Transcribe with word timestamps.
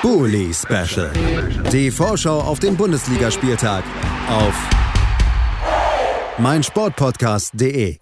Bully 0.00 0.54
Special. 0.54 1.10
Die 1.72 1.90
Vorschau 1.90 2.40
auf 2.40 2.60
den 2.60 2.76
Bundesligaspieltag 2.76 3.82
auf 4.28 4.54
meinsportpodcast.de. 6.38 7.98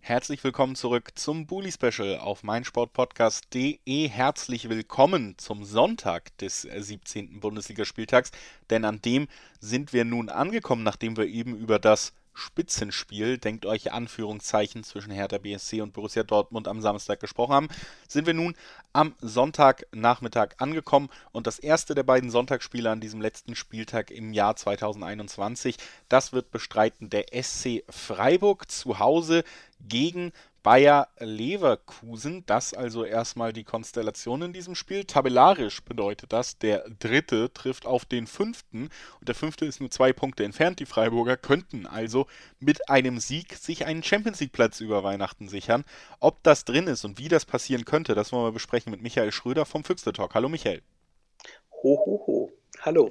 Herzlich 0.00 0.42
willkommen 0.42 0.74
zurück 0.74 1.10
zum 1.14 1.46
Bully 1.46 1.70
Special 1.72 2.18
auf 2.18 2.42
meinsportpodcast.de. 2.42 4.08
Herzlich 4.08 4.70
willkommen 4.70 5.34
zum 5.36 5.64
Sonntag 5.64 6.36
des 6.38 6.62
17. 6.62 7.40
Bundesligaspieltags, 7.40 8.30
denn 8.70 8.86
an 8.86 9.02
dem 9.02 9.28
sind 9.60 9.92
wir 9.92 10.06
nun 10.06 10.30
angekommen, 10.30 10.84
nachdem 10.84 11.18
wir 11.18 11.26
eben 11.26 11.54
über 11.54 11.78
das 11.78 12.14
Spitzenspiel, 12.34 13.38
denkt 13.38 13.66
euch 13.66 13.92
Anführungszeichen 13.92 14.84
zwischen 14.84 15.10
Hertha 15.10 15.38
BSC 15.38 15.80
und 15.80 15.92
Borussia 15.92 16.22
Dortmund 16.22 16.68
am 16.68 16.80
Samstag 16.80 17.20
gesprochen 17.20 17.54
haben, 17.54 17.68
sind 18.08 18.26
wir 18.26 18.34
nun 18.34 18.54
am 18.92 19.14
Sonntagnachmittag 19.20 20.54
angekommen 20.58 21.08
und 21.32 21.46
das 21.46 21.58
erste 21.58 21.94
der 21.94 22.02
beiden 22.02 22.30
Sonntagsspiele 22.30 22.90
an 22.90 23.00
diesem 23.00 23.20
letzten 23.20 23.54
Spieltag 23.54 24.10
im 24.10 24.32
Jahr 24.32 24.56
2021, 24.56 25.76
das 26.08 26.32
wird 26.32 26.50
bestreiten 26.50 27.10
der 27.10 27.26
SC 27.42 27.84
Freiburg 27.88 28.70
zu 28.70 28.98
Hause 28.98 29.44
gegen 29.80 30.32
Bayer 30.62 31.08
Leverkusen. 31.18 32.44
Das 32.46 32.74
also 32.74 33.04
erstmal 33.04 33.52
die 33.52 33.64
Konstellation 33.64 34.42
in 34.42 34.52
diesem 34.52 34.74
Spiel. 34.74 35.04
Tabellarisch 35.04 35.82
bedeutet 35.82 36.32
das, 36.32 36.58
der 36.58 36.88
dritte 36.98 37.52
trifft 37.52 37.86
auf 37.86 38.04
den 38.04 38.26
fünften 38.26 38.88
und 39.20 39.28
der 39.28 39.34
fünfte 39.34 39.64
ist 39.64 39.80
nur 39.80 39.90
zwei 39.90 40.12
Punkte 40.12 40.44
entfernt. 40.44 40.80
Die 40.80 40.86
Freiburger 40.86 41.36
könnten 41.36 41.86
also 41.86 42.26
mit 42.60 42.88
einem 42.88 43.18
Sieg 43.18 43.54
sich 43.54 43.86
einen 43.86 44.02
Champions 44.02 44.40
League 44.40 44.52
Platz 44.52 44.80
über 44.80 45.02
Weihnachten 45.02 45.48
sichern. 45.48 45.84
Ob 46.20 46.42
das 46.42 46.64
drin 46.64 46.86
ist 46.86 47.04
und 47.04 47.18
wie 47.18 47.28
das 47.28 47.44
passieren 47.44 47.84
könnte, 47.84 48.14
das 48.14 48.32
wollen 48.32 48.46
wir 48.46 48.52
besprechen 48.52 48.90
mit 48.90 49.02
Michael 49.02 49.32
Schröder 49.32 49.66
vom 49.66 49.84
Füchste 49.84 50.12
Talk. 50.12 50.34
Hallo 50.34 50.48
Michael. 50.48 50.82
Ho, 51.82 51.98
ho, 52.06 52.24
ho. 52.26 52.52
Hallo. 52.80 53.10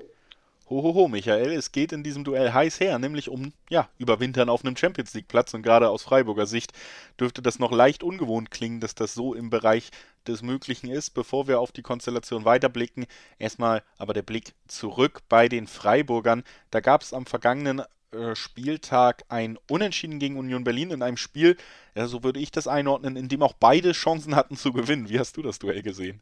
Hohoho, 0.72 1.10
Michael, 1.10 1.52
es 1.52 1.74
geht 1.74 1.92
in 1.92 2.02
diesem 2.02 2.24
Duell 2.24 2.54
heiß 2.54 2.80
her, 2.80 2.98
nämlich 2.98 3.28
um, 3.28 3.52
ja, 3.70 3.90
Überwintern 3.98 4.48
auf 4.48 4.64
einem 4.64 4.78
Champions 4.78 5.14
League-Platz 5.14 5.54
und 5.54 5.64
gerade 5.64 5.90
aus 5.90 6.04
Freiburger 6.04 6.46
Sicht 6.46 6.72
dürfte 7.20 7.42
das 7.42 7.60
noch 7.60 7.74
leicht 7.74 8.04
ungewohnt 8.04 8.52
klingen, 8.52 8.80
dass 8.80 8.96
das 8.96 9.14
so 9.14 9.34
im 9.34 9.50
Bereich 9.50 9.92
des 10.28 10.42
Möglichen 10.42 10.90
ist. 10.90 11.10
Bevor 11.10 11.50
wir 11.50 11.60
auf 11.60 11.74
die 11.74 11.82
Konstellation 11.82 12.46
weiterblicken, 12.46 13.06
erstmal 13.38 13.84
aber 13.98 14.14
der 14.14 14.22
Blick 14.22 14.54
zurück 14.66 15.24
bei 15.28 15.50
den 15.50 15.68
Freiburgern. 15.68 16.44
Da 16.70 16.80
gab 16.80 17.02
es 17.02 17.14
am 17.14 17.26
vergangenen 17.26 17.82
äh, 18.14 18.34
Spieltag 18.34 19.26
ein 19.28 19.58
Unentschieden 19.70 20.20
gegen 20.20 20.38
Union 20.38 20.64
Berlin 20.64 20.92
in 20.92 21.02
einem 21.02 21.18
Spiel, 21.18 21.58
ja, 21.96 22.08
so 22.08 22.24
würde 22.24 22.40
ich 22.40 22.50
das 22.50 22.68
einordnen, 22.68 23.18
in 23.18 23.28
dem 23.28 23.44
auch 23.44 23.54
beide 23.60 23.92
Chancen 23.92 24.38
hatten 24.38 24.56
zu 24.56 24.72
gewinnen. 24.72 25.10
Wie 25.10 25.20
hast 25.20 25.36
du 25.36 25.42
das 25.42 25.60
Duell 25.60 25.82
gesehen? 25.82 26.22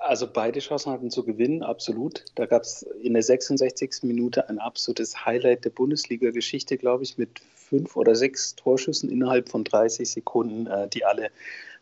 Also 0.00 0.26
beide 0.26 0.60
Chancen 0.60 0.92
hatten 0.92 1.10
zu 1.10 1.24
gewinnen, 1.24 1.62
absolut. 1.62 2.24
Da 2.34 2.46
gab 2.46 2.62
es 2.62 2.82
in 3.02 3.12
der 3.12 3.22
66. 3.22 4.02
Minute 4.02 4.48
ein 4.48 4.58
absolutes 4.58 5.26
Highlight 5.26 5.66
der 5.66 5.70
Bundesliga-Geschichte, 5.70 6.78
glaube 6.78 7.04
ich, 7.04 7.18
mit 7.18 7.40
fünf 7.54 7.96
oder 7.96 8.14
sechs 8.14 8.56
Torschüssen 8.56 9.10
innerhalb 9.10 9.50
von 9.50 9.62
30 9.62 10.10
Sekunden, 10.10 10.66
äh, 10.66 10.88
die 10.88 11.04
alle 11.04 11.30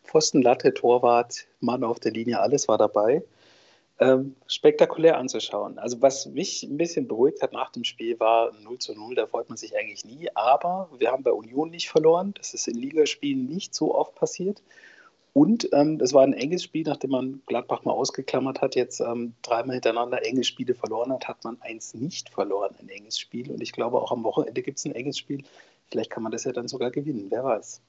Pfosten, 0.02 0.42
Latte, 0.42 0.74
Torwart, 0.74 1.46
Mann 1.60 1.84
auf 1.84 2.00
der 2.00 2.10
Linie, 2.10 2.40
alles 2.40 2.66
war 2.66 2.76
dabei. 2.76 3.22
Ähm, 4.00 4.34
spektakulär 4.48 5.16
anzuschauen. 5.16 5.78
Also 5.78 6.02
was 6.02 6.26
mich 6.26 6.64
ein 6.64 6.76
bisschen 6.76 7.06
beruhigt 7.06 7.40
hat 7.40 7.52
nach 7.52 7.70
dem 7.70 7.84
Spiel 7.84 8.18
war 8.18 8.52
0 8.62 8.78
zu 8.78 8.94
0, 8.94 9.14
da 9.14 9.26
freut 9.26 9.48
man 9.48 9.58
sich 9.58 9.76
eigentlich 9.76 10.04
nie, 10.04 10.28
aber 10.34 10.88
wir 10.98 11.12
haben 11.12 11.22
bei 11.22 11.32
Union 11.32 11.70
nicht 11.70 11.88
verloren. 11.88 12.34
Das 12.36 12.52
ist 12.52 12.66
in 12.66 12.76
Ligaspielen 12.76 13.46
nicht 13.46 13.74
so 13.74 13.94
oft 13.94 14.16
passiert. 14.16 14.60
Und 15.32 15.68
ähm, 15.72 16.00
es 16.00 16.12
war 16.12 16.22
ein 16.22 16.32
enges 16.32 16.64
Spiel, 16.64 16.84
nachdem 16.86 17.10
man 17.10 17.42
Gladbach 17.46 17.84
mal 17.84 17.92
ausgeklammert 17.92 18.60
hat, 18.60 18.74
jetzt 18.74 19.00
ähm, 19.00 19.34
dreimal 19.42 19.74
hintereinander 19.74 20.24
enge 20.24 20.44
Spiele 20.44 20.74
verloren 20.74 21.12
hat, 21.12 21.28
hat 21.28 21.44
man 21.44 21.58
eins 21.60 21.94
nicht 21.94 22.28
verloren, 22.30 22.74
ein 22.80 22.88
enges 22.88 23.18
Spiel. 23.18 23.50
Und 23.50 23.62
ich 23.62 23.72
glaube, 23.72 24.00
auch 24.00 24.10
am 24.10 24.24
Wochenende 24.24 24.62
gibt 24.62 24.78
es 24.78 24.84
ein 24.84 24.94
enges 24.94 25.18
Spiel. 25.18 25.44
Vielleicht 25.90 26.10
kann 26.10 26.22
man 26.22 26.32
das 26.32 26.44
ja 26.44 26.52
dann 26.52 26.68
sogar 26.68 26.90
gewinnen, 26.90 27.26
wer 27.30 27.44
weiß. 27.44 27.80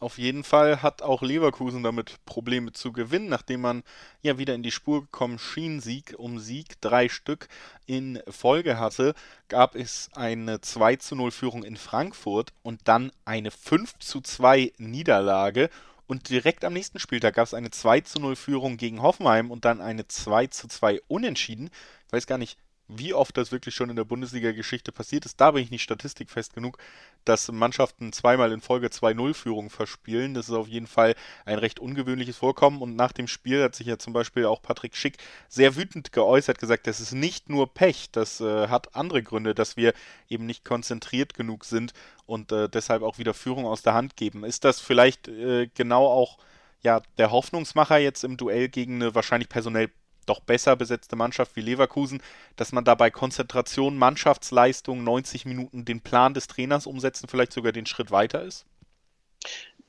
Auf 0.00 0.16
jeden 0.16 0.44
Fall 0.44 0.80
hat 0.80 1.02
auch 1.02 1.20
Leverkusen 1.20 1.82
damit 1.82 2.24
Probleme 2.24 2.72
zu 2.72 2.90
gewinnen, 2.90 3.28
nachdem 3.28 3.60
man 3.60 3.82
ja 4.22 4.38
wieder 4.38 4.54
in 4.54 4.62
die 4.62 4.70
Spur 4.70 5.02
gekommen 5.02 5.38
schien, 5.38 5.80
Sieg 5.80 6.14
um 6.16 6.38
Sieg, 6.38 6.80
drei 6.80 7.10
Stück 7.10 7.48
in 7.84 8.18
Folge 8.26 8.78
hatte, 8.78 9.12
gab 9.48 9.74
es 9.74 10.08
eine 10.14 10.62
2 10.62 10.96
zu 10.96 11.16
0 11.16 11.30
Führung 11.32 11.64
in 11.64 11.76
Frankfurt 11.76 12.54
und 12.62 12.80
dann 12.84 13.12
eine 13.26 13.50
5 13.50 13.98
zu 13.98 14.22
2 14.22 14.72
Niederlage 14.78 15.68
und 16.10 16.28
direkt 16.28 16.64
am 16.64 16.72
nächsten 16.72 16.98
Spieltag 16.98 17.36
gab 17.36 17.46
es 17.46 17.54
eine 17.54 17.70
2 17.70 18.00
zu 18.00 18.18
0 18.18 18.34
Führung 18.34 18.76
gegen 18.76 19.00
Hoffenheim 19.00 19.52
und 19.52 19.64
dann 19.64 19.80
eine 19.80 20.08
2 20.08 20.48
zu 20.48 20.66
2 20.66 21.00
Unentschieden. 21.06 21.70
Ich 22.08 22.12
weiß 22.12 22.26
gar 22.26 22.36
nicht, 22.36 22.58
wie 22.96 23.14
oft 23.14 23.36
das 23.36 23.52
wirklich 23.52 23.74
schon 23.74 23.90
in 23.90 23.96
der 23.96 24.04
Bundesliga-Geschichte 24.04 24.92
passiert 24.92 25.24
ist, 25.24 25.40
da 25.40 25.52
bin 25.52 25.62
ich 25.62 25.70
nicht 25.70 25.82
statistikfest 25.82 26.54
genug, 26.54 26.78
dass 27.24 27.50
Mannschaften 27.50 28.12
zweimal 28.12 28.52
in 28.52 28.60
Folge 28.60 28.88
2-0-Führung 28.88 29.70
verspielen. 29.70 30.34
Das 30.34 30.48
ist 30.48 30.54
auf 30.54 30.68
jeden 30.68 30.86
Fall 30.86 31.14
ein 31.44 31.58
recht 31.58 31.78
ungewöhnliches 31.78 32.36
Vorkommen. 32.36 32.82
Und 32.82 32.96
nach 32.96 33.12
dem 33.12 33.28
Spiel 33.28 33.62
hat 33.62 33.74
sich 33.74 33.86
ja 33.86 33.98
zum 33.98 34.12
Beispiel 34.12 34.46
auch 34.46 34.62
Patrick 34.62 34.96
Schick 34.96 35.18
sehr 35.48 35.76
wütend 35.76 36.12
geäußert, 36.12 36.58
gesagt, 36.58 36.86
das 36.86 37.00
ist 37.00 37.12
nicht 37.12 37.48
nur 37.48 37.72
Pech, 37.72 38.10
das 38.10 38.40
äh, 38.40 38.68
hat 38.68 38.94
andere 38.96 39.22
Gründe, 39.22 39.54
dass 39.54 39.76
wir 39.76 39.92
eben 40.28 40.46
nicht 40.46 40.64
konzentriert 40.64 41.34
genug 41.34 41.64
sind 41.64 41.92
und 42.26 42.52
äh, 42.52 42.68
deshalb 42.68 43.02
auch 43.02 43.18
wieder 43.18 43.34
Führung 43.34 43.66
aus 43.66 43.82
der 43.82 43.94
Hand 43.94 44.16
geben. 44.16 44.44
Ist 44.44 44.64
das 44.64 44.80
vielleicht 44.80 45.28
äh, 45.28 45.68
genau 45.74 46.06
auch 46.06 46.38
ja, 46.82 47.02
der 47.18 47.30
Hoffnungsmacher 47.30 47.98
jetzt 47.98 48.24
im 48.24 48.36
Duell 48.36 48.68
gegen 48.68 48.96
eine 48.96 49.14
wahrscheinlich 49.14 49.48
personell 49.48 49.90
doch 50.30 50.40
besser 50.40 50.76
besetzte 50.76 51.16
Mannschaft 51.16 51.56
wie 51.56 51.60
Leverkusen, 51.60 52.22
dass 52.56 52.72
man 52.72 52.84
dabei 52.84 53.10
Konzentration, 53.10 53.98
Mannschaftsleistung, 53.98 55.02
90 55.04 55.44
Minuten 55.44 55.84
den 55.84 56.00
Plan 56.00 56.34
des 56.34 56.46
Trainers 56.46 56.86
umsetzen, 56.86 57.28
vielleicht 57.28 57.52
sogar 57.52 57.72
den 57.72 57.86
Schritt 57.86 58.10
weiter 58.10 58.42
ist? 58.42 58.64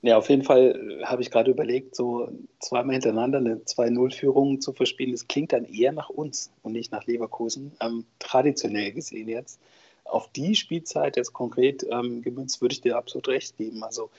Ja, 0.03 0.17
auf 0.17 0.29
jeden 0.29 0.43
Fall 0.43 0.99
äh, 1.01 1.05
habe 1.05 1.21
ich 1.21 1.29
gerade 1.29 1.51
überlegt, 1.51 1.95
so 1.95 2.29
zweimal 2.59 2.93
hintereinander 2.93 3.37
eine 3.37 3.57
2-0-Führung 3.57 4.59
zu 4.59 4.73
verspielen. 4.73 5.11
Das 5.11 5.27
klingt 5.27 5.53
dann 5.53 5.65
eher 5.65 5.91
nach 5.91 6.09
uns 6.09 6.51
und 6.63 6.71
nicht 6.73 6.91
nach 6.91 7.05
Leverkusen. 7.05 7.73
Ähm, 7.79 8.05
traditionell 8.17 8.93
gesehen 8.93 9.29
jetzt. 9.29 9.59
Auf 10.03 10.27
die 10.29 10.55
Spielzeit 10.55 11.17
jetzt 11.17 11.33
konkret 11.33 11.85
ähm, 11.89 12.23
gemünzt 12.23 12.61
würde 12.61 12.73
ich 12.73 12.81
dir 12.81 12.97
absolut 12.97 13.27
recht 13.27 13.57
geben. 13.57 13.83
Also 13.83 14.09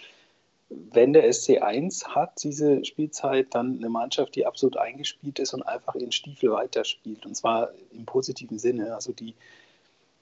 wenn 0.92 1.12
der 1.12 1.28
SC1 1.28 2.08
hat 2.08 2.42
diese 2.42 2.84
Spielzeit, 2.84 3.54
dann 3.54 3.78
eine 3.78 3.88
Mannschaft, 3.88 4.34
die 4.36 4.46
absolut 4.46 4.76
eingespielt 4.76 5.38
ist 5.38 5.54
und 5.54 5.62
einfach 5.62 5.94
ihren 5.94 6.12
Stiefel 6.12 6.50
weiterspielt. 6.50 7.26
Und 7.26 7.36
zwar 7.36 7.70
im 7.92 8.04
positiven 8.04 8.58
Sinne. 8.58 8.94
Also 8.94 9.12
die 9.12 9.34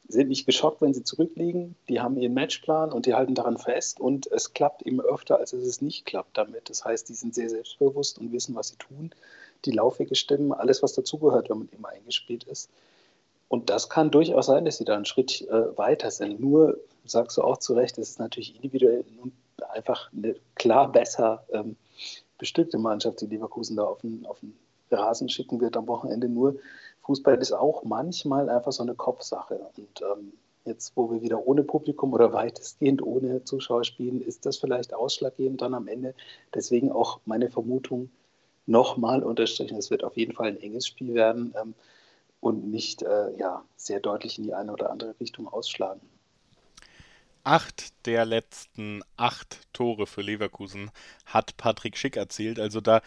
sind 0.09 0.29
nicht 0.29 0.47
geschockt, 0.47 0.83
wenn 0.83 0.95
sie 0.95 1.05
zurückliegen. 1.05 1.77
Die 1.89 2.01
haben 2.01 2.17
ihren 2.17 2.35
Matchplan 2.35 2.93
und 2.93 3.07
die 3.07 3.15
halten 3.15 3.35
daran 3.35 3.59
fest. 3.59 4.01
Und 4.01 4.27
es 4.29 4.53
klappt 4.53 4.83
immer 4.83 5.05
öfter, 5.05 5.39
als 5.39 5.53
es 5.53 5.81
nicht 5.81 6.07
klappt 6.07 6.37
damit. 6.37 6.69
Das 6.69 6.85
heißt, 6.85 7.09
die 7.09 7.15
sind 7.15 7.35
sehr 7.35 7.49
selbstbewusst 7.49 8.19
und 8.19 8.33
wissen, 8.33 8.55
was 8.55 8.69
sie 8.69 8.77
tun. 8.77 9.11
Die 9.65 9.73
Laufwege 9.73 10.15
stimmen, 10.15 10.53
alles, 10.53 10.83
was 10.83 10.95
dazugehört, 10.95 11.51
wenn 11.51 11.59
man 11.59 11.69
immer 11.77 11.89
eingespielt 11.89 12.45
ist. 12.45 12.71
Und 13.49 13.69
das 13.69 13.89
kann 13.89 14.11
durchaus 14.11 14.47
sein, 14.47 14.65
dass 14.65 14.79
sie 14.79 14.85
da 14.85 14.95
einen 14.95 15.05
Schritt 15.05 15.43
äh, 15.49 15.77
weiter 15.77 16.11
sind. 16.11 16.41
Nur, 16.41 16.79
sagst 17.05 17.37
du 17.37 17.43
auch 17.43 17.59
zu 17.59 17.75
Recht, 17.75 17.99
es 17.99 18.11
ist 18.11 18.19
natürlich 18.19 18.55
individuell 18.55 19.05
einfach 19.63 20.11
eine 20.13 20.37
klar 20.55 20.91
besser 20.91 21.45
ähm, 21.53 21.77
bestückte 22.39 22.79
Mannschaft, 22.79 23.21
die 23.21 23.27
Leverkusen 23.27 23.77
da 23.77 23.85
auf 23.85 24.01
den, 24.01 24.27
auf 24.27 24.41
den 24.41 24.57
Rasen 24.91 25.29
schicken 25.29 25.61
wird 25.61 25.77
am 25.77 25.87
Wochenende. 25.87 26.29
Nur 26.29 26.57
Fußball 27.03 27.37
ist 27.37 27.53
auch 27.53 27.85
manchmal 27.85 28.49
einfach 28.49 28.73
so 28.73 28.83
eine 28.83 28.95
Kopfsache. 28.95 29.61
Und 29.77 30.03
ähm, 30.03 30.33
jetzt, 30.65 30.93
wo 30.97 31.11
wir 31.11 31.23
wieder 31.23 31.47
ohne 31.47 31.63
Publikum 31.63 32.13
oder 32.13 32.33
weitestgehend 32.33 33.03
ohne 33.03 33.45
Zuschauer 33.45 33.85
spielen, 33.85 34.21
ist 34.21 34.47
das 34.47 34.57
vielleicht 34.57 34.95
ausschlaggebend 34.95 35.63
dann 35.63 35.75
am 35.75 35.89
Ende. 35.89 36.15
Deswegen 36.55 36.91
auch 36.91 37.21
meine 37.25 37.51
Vermutung 37.51 38.11
nochmal 38.67 39.23
unterstrichen, 39.23 39.79
es 39.79 39.91
wird 39.91 40.05
auf 40.05 40.17
jeden 40.17 40.33
Fall 40.33 40.49
ein 40.49 40.61
enges 40.61 40.87
Spiel 40.87 41.15
werden 41.15 41.55
ähm, 41.61 41.75
und 42.41 42.71
nicht 42.71 43.03
äh, 43.03 43.37
ja, 43.37 43.65
sehr 43.77 44.01
deutlich 44.01 44.39
in 44.39 44.45
die 44.45 44.55
eine 44.55 44.73
oder 44.73 44.91
andere 44.91 45.15
Richtung 45.19 45.49
ausschlagen 45.49 46.01
acht 47.45 48.07
der 48.07 48.25
letzten 48.25 49.03
acht 49.17 49.61
Tore 49.73 50.07
für 50.07 50.23
Leverkusen 50.23 50.91
hat 51.27 51.57
Patrick 51.57 51.97
Schick 51.97 52.17
erzielt. 52.17 52.59
Also 52.59 52.81
da, 52.81 53.03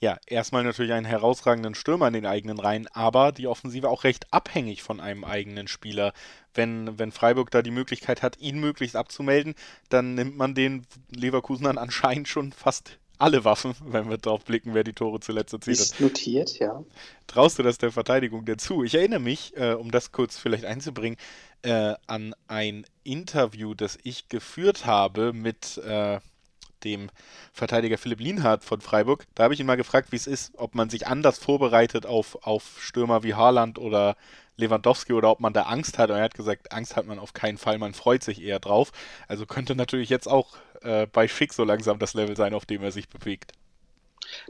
ja, 0.00 0.18
erstmal 0.26 0.64
natürlich 0.64 0.92
einen 0.92 1.06
herausragenden 1.06 1.74
Stürmer 1.74 2.08
in 2.08 2.14
den 2.14 2.26
eigenen 2.26 2.58
Reihen, 2.58 2.86
aber 2.88 3.32
die 3.32 3.46
Offensive 3.46 3.88
auch 3.88 4.04
recht 4.04 4.32
abhängig 4.32 4.82
von 4.82 5.00
einem 5.00 5.24
eigenen 5.24 5.68
Spieler. 5.68 6.12
Wenn, 6.54 6.98
wenn 6.98 7.12
Freiburg 7.12 7.50
da 7.50 7.62
die 7.62 7.70
Möglichkeit 7.70 8.22
hat, 8.22 8.38
ihn 8.38 8.60
möglichst 8.60 8.96
abzumelden, 8.96 9.54
dann 9.88 10.14
nimmt 10.14 10.36
man 10.36 10.54
den 10.54 10.86
Leverkusenern 11.10 11.78
anscheinend 11.78 12.28
schon 12.28 12.52
fast 12.52 12.98
alle 13.18 13.44
Waffen, 13.44 13.74
wenn 13.84 14.08
wir 14.08 14.18
drauf 14.18 14.44
blicken, 14.44 14.74
wer 14.74 14.84
die 14.84 14.92
Tore 14.92 15.20
zuletzt 15.20 15.52
erzielt 15.52 15.78
hat. 15.78 15.84
Ist 15.84 16.00
notiert, 16.00 16.58
ja. 16.58 16.84
Traust 17.26 17.58
du 17.58 17.62
das 17.62 17.78
der 17.78 17.92
Verteidigung 17.92 18.44
dazu? 18.44 18.84
Ich 18.84 18.94
erinnere 18.94 19.20
mich, 19.20 19.56
äh, 19.56 19.72
um 19.72 19.90
das 19.90 20.12
kurz 20.12 20.38
vielleicht 20.38 20.64
einzubringen, 20.64 21.18
äh, 21.62 21.94
an 22.06 22.34
ein 22.46 22.86
Interview, 23.04 23.74
das 23.74 23.98
ich 24.02 24.28
geführt 24.28 24.86
habe 24.86 25.32
mit 25.32 25.78
äh, 25.78 26.20
dem 26.84 27.10
Verteidiger 27.52 27.98
Philipp 27.98 28.20
Lienhardt 28.20 28.64
von 28.64 28.80
Freiburg. 28.80 29.26
Da 29.34 29.44
habe 29.44 29.54
ich 29.54 29.60
ihn 29.60 29.66
mal 29.66 29.76
gefragt, 29.76 30.12
wie 30.12 30.16
es 30.16 30.26
ist, 30.26 30.52
ob 30.56 30.74
man 30.74 30.90
sich 30.90 31.06
anders 31.06 31.38
vorbereitet 31.38 32.06
auf, 32.06 32.46
auf 32.46 32.76
Stürmer 32.80 33.22
wie 33.22 33.34
Haaland 33.34 33.78
oder 33.78 34.16
Lewandowski 34.56 35.12
oder 35.12 35.30
ob 35.30 35.40
man 35.40 35.52
da 35.52 35.62
Angst 35.62 35.98
hat. 35.98 36.10
Und 36.10 36.16
er 36.16 36.24
hat 36.24 36.34
gesagt, 36.34 36.72
Angst 36.72 36.96
hat 36.96 37.06
man 37.06 37.18
auf 37.18 37.32
keinen 37.32 37.58
Fall, 37.58 37.78
man 37.78 37.94
freut 37.94 38.22
sich 38.22 38.42
eher 38.42 38.58
drauf. 38.58 38.92
Also 39.28 39.46
könnte 39.46 39.74
natürlich 39.74 40.10
jetzt 40.10 40.26
auch 40.26 40.56
äh, 40.82 41.06
bei 41.06 41.28
Schick 41.28 41.52
so 41.52 41.64
langsam 41.64 41.98
das 41.98 42.14
Level 42.14 42.36
sein, 42.36 42.54
auf 42.54 42.66
dem 42.66 42.82
er 42.82 42.92
sich 42.92 43.08
bewegt. 43.08 43.52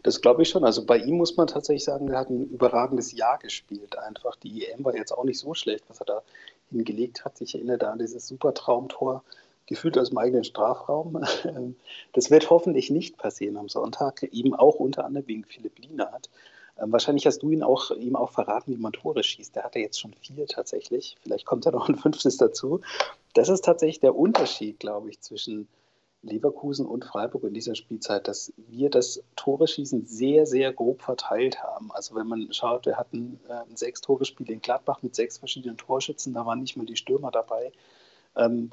Das 0.02 0.20
glaube 0.20 0.42
ich 0.42 0.48
schon. 0.48 0.64
Also 0.64 0.84
bei 0.84 0.98
ihm 0.98 1.16
muss 1.16 1.36
man 1.36 1.46
tatsächlich 1.46 1.84
sagen, 1.84 2.08
er 2.08 2.20
hat 2.20 2.30
ein 2.30 2.48
überragendes 2.48 3.12
Jahr 3.12 3.38
gespielt. 3.38 3.96
Einfach 3.98 4.36
die 4.36 4.66
EM 4.66 4.84
war 4.84 4.96
jetzt 4.96 5.12
auch 5.12 5.24
nicht 5.24 5.38
so 5.38 5.54
schlecht, 5.54 5.84
was 5.88 6.00
er 6.00 6.06
da 6.06 6.22
hingelegt 6.70 7.24
hat. 7.24 7.40
Ich 7.40 7.54
erinnere 7.54 7.78
da 7.78 7.92
an 7.92 7.98
dieses 7.98 8.26
super 8.26 8.54
Traumtor, 8.54 9.22
gefühlt 9.68 9.98
aus 9.98 10.08
dem 10.08 10.18
eigenen 10.18 10.44
Strafraum. 10.44 11.24
Das 12.14 12.30
wird 12.30 12.50
hoffentlich 12.50 12.90
nicht 12.90 13.18
passieren 13.18 13.56
am 13.56 13.68
Sonntag, 13.68 14.22
eben 14.24 14.54
auch 14.54 14.76
unter 14.76 15.04
anderem 15.04 15.28
wegen 15.28 15.44
Philipp 15.44 15.78
Lienhardt. 15.78 16.30
Ähm, 16.80 16.90
wahrscheinlich 16.90 17.26
hast 17.26 17.42
du 17.42 17.50
ihn 17.50 17.62
auch, 17.62 17.90
ihm 17.92 18.16
auch 18.16 18.32
verraten, 18.32 18.72
wie 18.72 18.80
man 18.80 18.92
Tore 18.92 19.22
schießt. 19.22 19.54
Der 19.54 19.64
hat 19.64 19.76
ja 19.76 19.82
jetzt 19.82 20.00
schon 20.00 20.14
vier 20.14 20.46
tatsächlich. 20.46 21.16
Vielleicht 21.22 21.46
kommt 21.46 21.66
da 21.66 21.70
noch 21.70 21.88
ein 21.88 21.96
fünftes 21.96 22.36
dazu. 22.36 22.80
Das 23.34 23.48
ist 23.48 23.64
tatsächlich 23.64 24.00
der 24.00 24.16
Unterschied, 24.16 24.80
glaube 24.80 25.10
ich, 25.10 25.20
zwischen 25.20 25.68
Leverkusen 26.22 26.86
und 26.86 27.04
Freiburg 27.04 27.44
in 27.44 27.54
dieser 27.54 27.76
Spielzeit, 27.76 28.26
dass 28.26 28.52
wir 28.56 28.90
das 28.90 29.22
Tore-Schießen 29.36 30.06
sehr, 30.06 30.46
sehr 30.46 30.72
grob 30.72 31.02
verteilt 31.02 31.62
haben. 31.62 31.92
Also 31.92 32.16
wenn 32.16 32.26
man 32.26 32.52
schaut, 32.52 32.86
wir 32.86 32.96
hatten 32.96 33.38
ein 33.48 33.76
Sechs-Tore-Spiel 33.76 34.50
in 34.50 34.60
Gladbach 34.60 35.02
mit 35.02 35.14
sechs 35.14 35.38
verschiedenen 35.38 35.76
Torschützen, 35.76 36.34
da 36.34 36.44
waren 36.44 36.60
nicht 36.60 36.76
mal 36.76 36.86
die 36.86 36.96
Stürmer 36.96 37.30
dabei. 37.30 37.70
Ähm, 38.34 38.72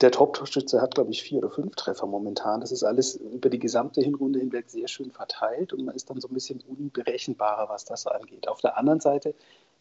der 0.00 0.10
Top-Torschütze 0.10 0.80
hat, 0.80 0.94
glaube 0.94 1.10
ich, 1.10 1.22
vier 1.22 1.38
oder 1.38 1.50
fünf 1.50 1.76
Treffer 1.76 2.06
momentan. 2.06 2.60
Das 2.60 2.72
ist 2.72 2.84
alles 2.84 3.16
über 3.16 3.50
die 3.50 3.58
gesamte 3.58 4.00
Hinrunde 4.00 4.38
hinweg 4.38 4.70
sehr 4.70 4.88
schön 4.88 5.10
verteilt 5.10 5.72
und 5.72 5.84
man 5.84 5.94
ist 5.94 6.08
dann 6.08 6.20
so 6.20 6.28
ein 6.28 6.34
bisschen 6.34 6.62
unberechenbarer, 6.66 7.68
was 7.68 7.84
das 7.84 8.06
angeht. 8.06 8.48
Auf 8.48 8.60
der 8.60 8.78
anderen 8.78 9.00
Seite, 9.00 9.34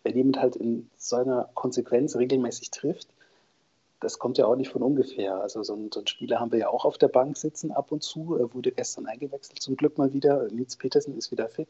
wenn 0.03 0.15
jemand 0.15 0.39
halt 0.39 0.55
in 0.57 0.89
seiner 0.97 1.49
Konsequenz 1.53 2.17
regelmäßig 2.17 2.71
trifft, 2.71 3.07
das 4.01 4.19
kommt 4.19 4.37
ja 4.37 4.45
auch 4.45 4.55
nicht 4.55 4.69
von 4.69 4.81
ungefähr. 4.81 5.35
Also 5.35 5.63
so 5.63 5.73
ein, 5.73 5.89
so 5.93 6.01
ein, 6.01 6.07
Spieler 6.07 6.39
haben 6.39 6.51
wir 6.51 6.59
ja 6.59 6.69
auch 6.69 6.85
auf 6.85 6.97
der 6.97 7.09
Bank 7.09 7.37
sitzen 7.37 7.71
ab 7.71 7.91
und 7.91 8.03
zu, 8.03 8.35
er 8.37 8.53
wurde 8.53 8.71
gestern 8.71 9.05
eingewechselt 9.05 9.61
zum 9.61 9.75
Glück 9.75 9.97
mal 9.97 10.13
wieder. 10.13 10.47
Nils 10.51 10.75
Petersen 10.75 11.17
ist 11.17 11.31
wieder 11.31 11.47
fit. 11.49 11.69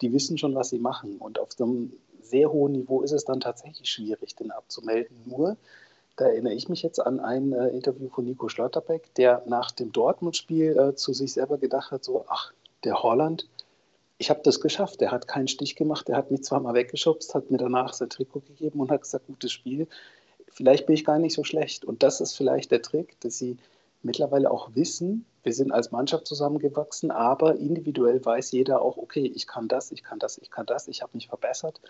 Die 0.00 0.12
wissen 0.12 0.36
schon, 0.36 0.54
was 0.54 0.70
sie 0.70 0.78
machen. 0.78 1.16
Und 1.18 1.38
auf 1.38 1.52
so 1.52 1.64
einem 1.64 1.92
sehr 2.20 2.50
hohen 2.50 2.72
Niveau 2.72 3.02
ist 3.02 3.12
es 3.12 3.24
dann 3.24 3.40
tatsächlich 3.40 3.88
schwierig, 3.88 4.34
den 4.36 4.50
abzumelden. 4.50 5.16
Nur, 5.26 5.56
da 6.16 6.26
erinnere 6.26 6.54
ich 6.54 6.68
mich 6.68 6.82
jetzt 6.82 6.98
an 6.98 7.20
ein 7.20 7.52
äh, 7.52 7.68
Interview 7.68 8.08
von 8.08 8.24
Nico 8.24 8.48
Schlotterbeck, 8.48 9.14
der 9.14 9.42
nach 9.46 9.70
dem 9.70 9.92
Dortmund-Spiel 9.92 10.76
äh, 10.76 10.94
zu 10.94 11.12
sich 11.12 11.34
selber 11.34 11.58
gedacht 11.58 11.90
hat, 11.90 12.04
so, 12.04 12.24
ach, 12.28 12.52
der 12.84 13.02
Holland, 13.02 13.48
ich 14.18 14.30
habe 14.30 14.40
das 14.42 14.60
geschafft. 14.60 15.00
Der 15.00 15.10
hat 15.10 15.28
keinen 15.28 15.48
Stich 15.48 15.76
gemacht, 15.76 16.08
der 16.08 16.16
hat 16.16 16.30
mich 16.30 16.42
zwar 16.42 16.60
mal 16.60 16.74
weggeschubst, 16.74 17.34
hat 17.34 17.50
mir 17.50 17.58
danach 17.58 17.92
sein 17.92 18.08
Trikot 18.08 18.40
gegeben 18.40 18.80
und 18.80 18.90
hat 18.90 19.02
gesagt, 19.02 19.26
gutes 19.26 19.52
Spiel. 19.52 19.88
Vielleicht 20.48 20.86
bin 20.86 20.94
ich 20.94 21.04
gar 21.04 21.18
nicht 21.18 21.34
so 21.34 21.44
schlecht. 21.44 21.84
Und 21.84 22.02
das 22.02 22.20
ist 22.20 22.34
vielleicht 22.34 22.70
der 22.70 22.82
Trick, 22.82 23.20
dass 23.20 23.36
sie 23.36 23.58
mittlerweile 24.02 24.50
auch 24.50 24.70
wissen, 24.74 25.26
wir 25.42 25.52
sind 25.52 25.70
als 25.70 25.92
Mannschaft 25.92 26.26
zusammengewachsen, 26.26 27.10
aber 27.10 27.56
individuell 27.56 28.24
weiß 28.24 28.52
jeder 28.52 28.82
auch, 28.82 28.96
okay, 28.96 29.30
ich 29.34 29.46
kann 29.46 29.68
das, 29.68 29.92
ich 29.92 30.02
kann 30.02 30.18
das, 30.18 30.38
ich 30.38 30.50
kann 30.50 30.66
das, 30.66 30.88
ich 30.88 31.02
habe 31.02 31.12
mich 31.14 31.28
verbessert. 31.28 31.80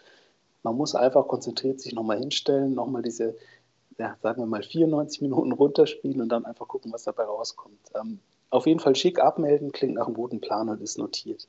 Man 0.63 0.77
muss 0.77 0.95
einfach 0.95 1.29
konzentriert 1.29 1.81
sich 1.81 1.95
nochmal 1.95 2.19
hinstellen, 2.19 2.75
nochmal 2.75 3.03
diese 3.03 3.37
ja, 3.99 4.17
sagen 4.23 4.43
wir 4.43 4.47
mal, 4.47 4.63
94 4.63 5.23
Minuten 5.23 5.53
runterspielen 5.53 6.21
und 6.21 6.29
dann 6.29 6.45
einfach 6.45 6.69
gucken, 6.69 6.93
was 6.93 7.05
dabei 7.05 7.25
rauskommt. 7.25 7.79
Ähm, 7.95 8.21
auf 8.51 8.67
jeden 8.67 8.81
Fall 8.81 8.95
schick 8.95 9.19
abmelden, 9.19 9.73
klingt 9.73 9.95
nach 9.95 10.07
einem 10.07 10.15
guten 10.15 10.41
Plan 10.41 10.69
und 10.69 10.81
ist 10.81 10.99
notiert. 10.99 11.49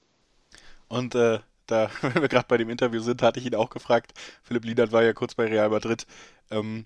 Und 0.87 1.15
äh, 1.15 1.39
da, 1.67 1.89
wenn 2.01 2.21
wir 2.21 2.29
gerade 2.29 2.47
bei 2.47 2.57
dem 2.57 2.69
Interview 2.69 3.01
sind, 3.01 3.21
hatte 3.21 3.39
ich 3.39 3.45
ihn 3.45 3.55
auch 3.55 3.69
gefragt. 3.69 4.13
Philipp 4.43 4.65
Liedert 4.65 4.91
war 4.91 5.03
ja 5.03 5.13
kurz 5.13 5.35
bei 5.35 5.45
Real 5.45 5.69
Madrid, 5.69 6.07
ähm, 6.49 6.85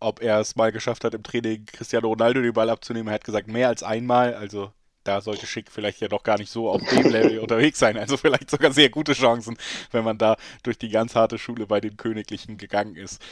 ob 0.00 0.22
er 0.22 0.40
es 0.40 0.56
mal 0.56 0.72
geschafft 0.72 1.04
hat, 1.04 1.14
im 1.14 1.22
Training 1.22 1.64
Cristiano 1.66 2.08
Ronaldo 2.08 2.40
den 2.40 2.52
Ball 2.52 2.70
abzunehmen. 2.70 3.08
Er 3.08 3.14
hat 3.14 3.24
gesagt, 3.24 3.48
mehr 3.48 3.68
als 3.68 3.82
einmal. 3.82 4.34
Also 4.34 4.72
da 5.08 5.22
sollte 5.22 5.46
Schick 5.46 5.70
vielleicht 5.72 6.02
ja 6.02 6.08
doch 6.08 6.22
gar 6.22 6.36
nicht 6.36 6.50
so 6.50 6.68
auf 6.68 6.82
dem 6.84 7.10
Level 7.10 7.38
unterwegs 7.40 7.78
sein. 7.78 7.96
Also 7.96 8.18
vielleicht 8.18 8.50
sogar 8.50 8.72
sehr 8.72 8.90
gute 8.90 9.14
Chancen, 9.14 9.56
wenn 9.90 10.04
man 10.04 10.18
da 10.18 10.36
durch 10.62 10.76
die 10.76 10.90
ganz 10.90 11.14
harte 11.14 11.38
Schule 11.38 11.66
bei 11.66 11.80
den 11.80 11.96
Königlichen 11.96 12.58
gegangen 12.58 12.94
ist. 12.94 13.22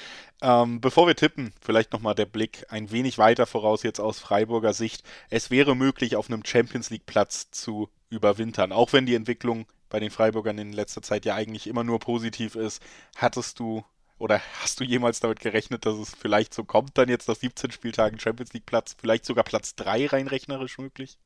Ähm, 0.40 0.80
bevor 0.80 1.06
wir 1.06 1.16
tippen, 1.16 1.52
vielleicht 1.60 1.92
nochmal 1.92 2.14
der 2.14 2.24
Blick 2.24 2.64
ein 2.70 2.90
wenig 2.90 3.18
weiter 3.18 3.44
voraus 3.44 3.82
jetzt 3.82 4.00
aus 4.00 4.18
Freiburger 4.18 4.72
Sicht. 4.72 5.04
Es 5.28 5.50
wäre 5.50 5.76
möglich, 5.76 6.16
auf 6.16 6.30
einem 6.30 6.46
Champions 6.46 6.88
League 6.88 7.04
Platz 7.04 7.50
zu 7.50 7.90
überwintern, 8.08 8.72
auch 8.72 8.94
wenn 8.94 9.04
die 9.04 9.14
Entwicklung 9.14 9.66
bei 9.90 10.00
den 10.00 10.10
Freiburgern 10.10 10.56
in 10.56 10.72
letzter 10.72 11.02
Zeit 11.02 11.26
ja 11.26 11.34
eigentlich 11.34 11.66
immer 11.66 11.84
nur 11.84 12.00
positiv 12.00 12.54
ist. 12.54 12.82
Hattest 13.16 13.60
du 13.60 13.84
oder 14.18 14.40
hast 14.62 14.80
du 14.80 14.84
jemals 14.84 15.20
damit 15.20 15.40
gerechnet, 15.40 15.84
dass 15.84 15.96
es 15.96 16.14
vielleicht 16.14 16.54
so 16.54 16.64
kommt, 16.64 16.96
dann 16.96 17.10
jetzt 17.10 17.28
nach 17.28 17.36
17 17.36 17.70
Spieltagen 17.70 18.18
Champions 18.18 18.54
League 18.54 18.64
Platz, 18.64 18.96
vielleicht 18.98 19.26
sogar 19.26 19.44
Platz 19.44 19.74
3 19.74 20.06
rein 20.06 20.26
rechnerisch 20.26 20.78
möglich? 20.78 21.18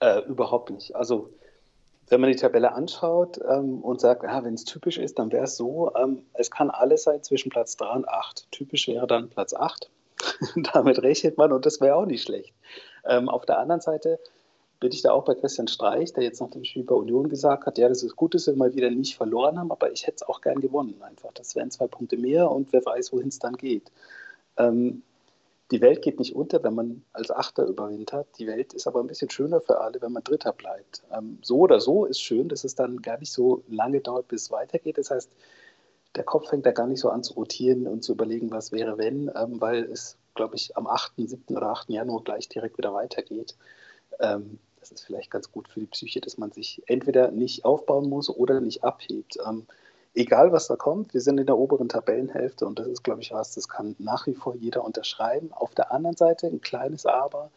Äh, 0.00 0.20
überhaupt 0.26 0.70
nicht. 0.70 0.94
Also 0.96 1.30
wenn 2.08 2.20
man 2.20 2.30
die 2.30 2.36
Tabelle 2.36 2.72
anschaut 2.72 3.38
ähm, 3.48 3.80
und 3.80 4.00
sagt, 4.00 4.24
ah, 4.24 4.44
wenn 4.44 4.54
es 4.54 4.64
typisch 4.64 4.98
ist, 4.98 5.18
dann 5.18 5.32
wäre 5.32 5.44
es 5.44 5.56
so, 5.56 5.92
ähm, 5.96 6.26
es 6.34 6.50
kann 6.50 6.70
alles 6.70 7.04
sein 7.04 7.22
zwischen 7.22 7.50
Platz 7.50 7.76
3 7.76 7.90
und 7.90 8.08
8. 8.08 8.50
Typisch 8.50 8.88
wäre 8.88 9.06
dann 9.06 9.30
Platz 9.30 9.54
8. 9.54 9.90
Damit 10.72 11.02
rechnet 11.02 11.38
man 11.38 11.52
und 11.52 11.64
das 11.66 11.80
wäre 11.80 11.96
auch 11.96 12.06
nicht 12.06 12.22
schlecht. 12.22 12.52
Ähm, 13.06 13.28
auf 13.28 13.46
der 13.46 13.58
anderen 13.58 13.80
Seite 13.80 14.18
bin 14.80 14.92
ich 14.92 15.02
da 15.02 15.12
auch 15.12 15.24
bei 15.24 15.34
Christian 15.34 15.68
Streich, 15.68 16.12
der 16.12 16.24
jetzt 16.24 16.40
nach 16.40 16.50
dem 16.50 16.64
Spiel 16.64 16.84
bei 16.84 16.94
Union 16.94 17.28
gesagt 17.28 17.64
hat, 17.64 17.78
ja, 17.78 17.88
das 17.88 18.02
ist 18.02 18.16
gut, 18.16 18.34
dass 18.34 18.46
wir 18.46 18.54
mal 18.54 18.74
wieder 18.74 18.90
nicht 18.90 19.16
verloren 19.16 19.58
haben, 19.58 19.70
aber 19.70 19.90
ich 19.92 20.06
hätte 20.06 20.16
es 20.16 20.22
auch 20.22 20.40
gern 20.40 20.60
gewonnen 20.60 21.00
einfach. 21.02 21.32
Das 21.32 21.54
wären 21.54 21.70
zwei 21.70 21.86
Punkte 21.86 22.16
mehr 22.16 22.50
und 22.50 22.72
wer 22.72 22.84
weiß, 22.84 23.12
wohin 23.12 23.28
es 23.28 23.38
dann 23.38 23.56
geht. 23.56 23.90
Ähm, 24.58 25.02
die 25.70 25.80
Welt 25.80 26.02
geht 26.02 26.18
nicht 26.18 26.34
unter, 26.34 26.62
wenn 26.62 26.74
man 26.74 27.04
als 27.12 27.30
Achter 27.30 27.64
überwintert. 27.64 28.28
Die 28.38 28.46
Welt 28.46 28.74
ist 28.74 28.86
aber 28.86 29.00
ein 29.00 29.06
bisschen 29.06 29.30
schöner 29.30 29.60
für 29.60 29.80
alle, 29.80 30.00
wenn 30.02 30.12
man 30.12 30.22
Dritter 30.22 30.52
bleibt. 30.52 31.02
Ähm, 31.12 31.38
so 31.42 31.58
oder 31.58 31.80
so 31.80 32.04
ist 32.04 32.20
schön, 32.20 32.48
dass 32.48 32.64
es 32.64 32.74
dann 32.74 33.00
gar 33.00 33.18
nicht 33.18 33.32
so 33.32 33.62
lange 33.68 34.00
dauert, 34.00 34.28
bis 34.28 34.42
es 34.42 34.50
weitergeht. 34.50 34.98
Das 34.98 35.10
heißt, 35.10 35.30
der 36.16 36.24
Kopf 36.24 36.50
fängt 36.50 36.66
da 36.66 36.72
gar 36.72 36.86
nicht 36.86 37.00
so 37.00 37.08
an 37.08 37.22
zu 37.22 37.34
rotieren 37.34 37.86
und 37.86 38.04
zu 38.04 38.12
überlegen, 38.12 38.50
was 38.50 38.72
wäre, 38.72 38.98
wenn, 38.98 39.30
ähm, 39.34 39.60
weil 39.60 39.84
es, 39.84 40.16
glaube 40.34 40.56
ich, 40.56 40.76
am 40.76 40.86
8., 40.86 41.14
7. 41.16 41.56
oder 41.56 41.70
8. 41.70 41.90
Januar 41.90 42.22
gleich 42.22 42.48
direkt 42.48 42.78
wieder 42.78 42.92
weitergeht. 42.92 43.56
Ähm, 44.20 44.58
das 44.80 44.92
ist 44.92 45.04
vielleicht 45.04 45.30
ganz 45.30 45.50
gut 45.50 45.68
für 45.68 45.80
die 45.80 45.86
Psyche, 45.86 46.20
dass 46.20 46.36
man 46.36 46.52
sich 46.52 46.82
entweder 46.86 47.30
nicht 47.30 47.64
aufbauen 47.64 48.08
muss 48.08 48.28
oder 48.28 48.60
nicht 48.60 48.84
abhebt. 48.84 49.38
Egal 50.14 50.52
was 50.52 50.68
da 50.68 50.76
kommt, 50.76 51.12
wir 51.12 51.20
sind 51.20 51.38
in 51.38 51.46
der 51.46 51.58
oberen 51.58 51.88
Tabellenhälfte 51.88 52.66
und 52.66 52.78
das 52.78 52.86
ist, 52.86 53.02
glaube 53.02 53.20
ich, 53.20 53.32
was, 53.32 53.54
das 53.54 53.68
kann 53.68 53.96
nach 53.98 54.26
wie 54.28 54.34
vor 54.34 54.54
jeder 54.54 54.84
unterschreiben. 54.84 55.52
Auf 55.52 55.74
der 55.74 55.92
anderen 55.92 56.16
Seite 56.16 56.46
ein 56.46 56.60
kleines 56.60 57.04
Aber. 57.04 57.50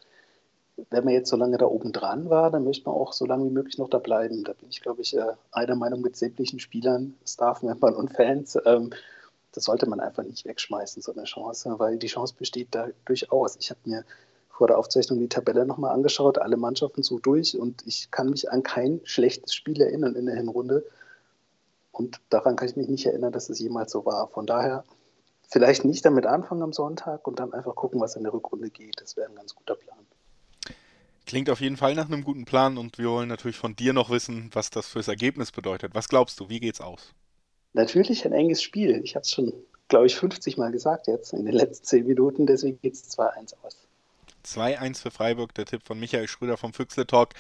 Wenn 0.90 1.06
man 1.06 1.14
jetzt 1.14 1.30
so 1.30 1.38
lange 1.38 1.58
da 1.58 1.66
oben 1.66 1.92
dran 1.92 2.30
war, 2.30 2.52
dann 2.52 2.64
möchte 2.64 2.90
man 2.90 2.96
auch 2.96 3.14
so 3.14 3.26
lange 3.26 3.46
wie 3.46 3.54
möglich 3.54 3.78
noch 3.78 3.90
da 3.90 4.00
bleiben. 4.00 4.44
Da 4.44 4.54
bin 4.54 4.70
ich, 4.70 4.82
glaube 4.82 5.02
ich, 5.02 5.16
äh, 5.16 5.34
einer 5.52 5.76
Meinung 5.76 6.02
mit 6.02 6.16
sämtlichen 6.16 6.60
Spielern, 6.60 7.16
Staff-Membern 7.26 7.96
und 7.96 8.14
Fans. 8.14 8.58
Ähm, 8.66 8.92
das 9.52 9.66
sollte 9.66 9.88
man 9.88 10.00
einfach 10.00 10.24
nicht 10.24 10.46
wegschmeißen, 10.46 11.02
so 11.02 11.14
eine 11.14 11.24
Chance, 11.24 11.76
weil 11.78 11.98
die 11.98 12.08
Chance 12.08 12.36
besteht 12.38 12.70
da 12.72 12.90
durchaus. 13.06 13.56
Ich 13.60 13.70
habe 13.70 13.80
mir 13.86 14.04
vor 14.50 14.68
der 14.68 14.78
Aufzeichnung 14.78 15.20
die 15.20 15.30
Tabelle 15.30 15.66
nochmal 15.66 15.94
angeschaut, 15.94 16.40
alle 16.40 16.58
Mannschaften 16.58 17.04
so 17.04 17.20
durch 17.20 17.58
und 17.58 17.86
ich 17.86 18.10
kann 18.10 18.30
mich 18.30 18.52
an 18.52 18.64
kein 18.64 19.02
schlechtes 19.04 19.54
Spiel 19.54 19.80
erinnern 19.82 20.16
in 20.16 20.26
der 20.26 20.36
Hinrunde. 20.36 20.84
Und 21.98 22.22
daran 22.30 22.56
kann 22.56 22.70
ich 22.70 22.76
mich 22.76 22.88
nicht 22.88 23.08
erinnern, 23.08 23.32
dass 23.32 23.50
es 23.50 23.60
jemals 23.60 23.92
so 23.92 24.06
war. 24.06 24.28
Von 24.28 24.46
daher 24.46 24.84
vielleicht 25.50 25.84
nicht 25.84 26.06
damit 26.06 26.28
anfangen 26.28 26.62
am 26.62 26.72
Sonntag 26.72 27.28
und 27.28 27.40
dann 27.40 27.54
einfach 27.54 27.74
gucken, 27.74 28.00
was 28.00 28.16
in 28.16 28.24
der 28.24 28.34
Rückrunde 28.34 28.70
geht. 28.70 29.02
Das 29.02 29.18
wäre 29.18 29.28
ein 29.28 29.36
ganz 29.36 29.56
guter 29.56 29.74
Plan. 29.74 29.98
Klingt 31.26 31.50
auf 31.50 31.60
jeden 31.60 31.76
Fall 31.76 31.96
nach 31.96 32.06
einem 32.06 32.24
guten 32.24 32.46
Plan 32.46 32.78
und 32.78 33.00
wir 33.00 33.10
wollen 33.10 33.28
natürlich 33.28 33.58
von 33.58 33.76
dir 33.76 33.94
noch 33.94 34.12
wissen, 34.12 34.52
was 34.54 34.70
das 34.70 34.88
fürs 34.88 35.08
Ergebnis 35.08 35.52
bedeutet. 35.52 35.96
Was 35.96 36.08
glaubst 36.08 36.40
du, 36.40 36.50
wie 36.50 36.60
geht's 36.60 36.82
aus? 36.82 37.14
Natürlich 37.74 38.26
ein 38.26 38.32
enges 38.32 38.62
Spiel. 38.62 39.02
Ich 39.04 39.16
habe 39.16 39.24
es 39.24 39.32
schon, 39.32 39.52
glaube 39.88 40.06
ich, 40.06 40.16
50 40.16 40.58
Mal 40.58 40.72
gesagt 40.72 41.08
jetzt 41.08 41.34
in 41.34 41.46
den 41.46 41.56
letzten 41.56 41.84
10 41.84 42.06
Minuten, 42.06 42.46
deswegen 42.46 42.80
geht 42.80 42.94
es 42.94 43.10
2-1 43.18 43.56
aus. 43.64 43.88
2-1 44.46 45.02
für 45.02 45.12
Freiburg, 45.12 45.54
der 45.56 45.66
Tipp 45.66 45.82
von 45.84 46.00
Michael 46.00 46.28
Schröder 46.28 46.58
vom 46.58 46.74
Füchsle 46.74 47.08
Talk. 47.08 47.34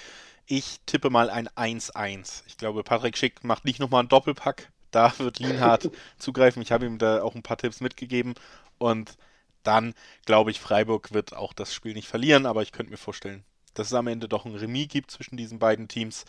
Ich 0.49 0.79
tippe 0.85 1.09
mal 1.09 1.29
ein 1.29 1.49
1-1. 1.49 2.43
Ich 2.47 2.57
glaube, 2.57 2.81
Patrick 2.83 3.17
Schick 3.17 3.43
macht 3.43 3.65
nicht 3.65 3.79
nochmal 3.79 3.99
einen 3.99 4.09
Doppelpack. 4.09 4.71
Da 4.91 5.13
wird 5.19 5.39
Lienhardt 5.39 5.91
zugreifen. 6.17 6.61
Ich 6.61 6.71
habe 6.71 6.85
ihm 6.85 6.97
da 6.97 7.21
auch 7.21 7.35
ein 7.35 7.43
paar 7.43 7.57
Tipps 7.57 7.81
mitgegeben. 7.81 8.33
Und 8.77 9.17
dann 9.63 9.93
glaube 10.25 10.51
ich, 10.51 10.61
Freiburg 10.61 11.11
wird 11.13 11.35
auch 11.35 11.51
das 11.51 11.73
Spiel 11.73 11.93
nicht 11.93 12.07
verlieren. 12.07 12.45
Aber 12.45 12.61
ich 12.61 12.71
könnte 12.71 12.91
mir 12.91 12.97
vorstellen, 12.97 13.43
dass 13.73 13.87
es 13.87 13.93
am 13.93 14.07
Ende 14.07 14.29
doch 14.29 14.45
ein 14.45 14.55
Remis 14.55 14.87
gibt 14.87 15.11
zwischen 15.11 15.35
diesen 15.35 15.59
beiden 15.59 15.89
Teams. 15.89 16.23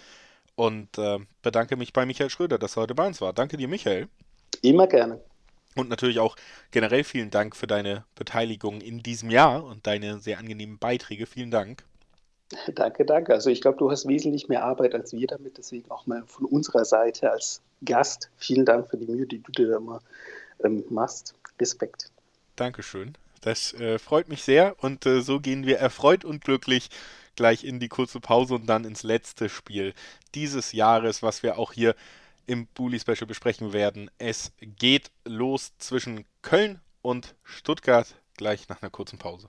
Und 0.57 0.99
äh, 0.99 1.21
bedanke 1.43 1.77
mich 1.77 1.93
bei 1.93 2.05
Michael 2.05 2.31
Schröder, 2.31 2.59
dass 2.59 2.77
er 2.77 2.83
heute 2.83 2.97
bei 2.97 3.07
uns 3.07 3.21
war. 3.21 3.33
Danke 3.33 3.57
dir, 3.57 3.69
Michael. 3.69 4.09
Immer 4.63 4.89
gerne. 4.89 5.21
Und 5.77 5.89
natürlich 5.89 6.19
auch 6.19 6.35
generell 6.73 7.05
vielen 7.05 7.31
Dank 7.31 7.55
für 7.55 7.69
deine 7.69 8.05
Beteiligung 8.17 8.81
in 8.81 9.01
diesem 9.01 9.31
Jahr 9.31 9.63
und 9.63 9.87
deine 9.87 10.19
sehr 10.19 10.41
angenehmen 10.41 10.79
Beiträge. 10.79 11.27
Vielen 11.27 11.53
Dank. 11.53 11.85
Danke, 12.75 13.05
danke. 13.05 13.35
Also 13.35 13.51
ich 13.51 13.61
glaube, 13.61 13.77
du 13.77 13.91
hast 13.91 14.09
wesentlich 14.09 14.49
mehr 14.49 14.65
Arbeit 14.65 14.95
als 14.95 15.13
wir 15.13 15.27
damit. 15.27 15.59
Deswegen 15.59 15.91
auch 15.91 16.07
mal 16.07 16.25
von 16.27 16.47
unserer 16.47 16.85
Seite 16.85 17.31
als 17.31 17.61
Gast 17.85 18.31
vielen 18.39 18.65
Dank 18.65 18.89
für 18.89 18.97
die 18.97 19.07
Mühe, 19.07 19.27
die 19.27 19.43
du 19.43 19.53
dir 19.53 19.69
da 19.69 19.77
immer 19.77 20.01
ähm, 20.65 20.85
machst. 20.89 21.35
Respekt. 21.61 22.11
Dankeschön. 22.57 23.15
Das 23.41 23.73
äh, 23.75 23.99
freut 23.99 24.29
mich 24.29 24.43
sehr 24.43 24.77
und 24.83 25.07
äh, 25.07 25.21
so 25.21 25.41
gehen 25.41 25.67
wir 25.67 25.79
erfreut 25.79 26.25
und 26.25 26.43
glücklich 26.43 26.89
gleich 27.37 27.63
in 27.63 27.79
die 27.79 27.89
kurze 27.89 28.19
Pause 28.19 28.55
und 28.55 28.67
dann 28.67 28.85
ins 28.85 29.05
letzte 29.05 29.49
Spiel 29.49 29.95
dieses 30.35 30.73
Jahres, 30.73 31.23
was 31.23 31.45
wir 31.45 31.57
auch 31.57 31.73
hier 31.73 31.95
im 32.47 32.67
Bully 32.67 32.99
Special 32.99 33.27
besprechen 33.27 33.73
werden. 33.73 34.11
Es 34.19 34.53
geht 34.61 35.13
los 35.25 35.73
zwischen 35.79 36.25
Köln 36.43 36.81
und 37.01 37.37
Stuttgart 37.45 38.17
gleich 38.37 38.69
nach 38.69 38.83
einer 38.83 38.91
kurzen 38.91 39.19
Pause. 39.19 39.49